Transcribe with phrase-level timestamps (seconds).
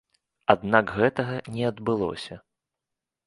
[0.53, 2.35] Аднак гэтага не адбылося.